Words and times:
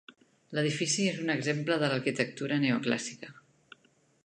L'edifici 0.57 1.05
és 1.09 1.19
un 1.25 1.33
exemple 1.33 1.77
d'arquitectura 1.83 2.59
neoclàssica. 2.65 3.31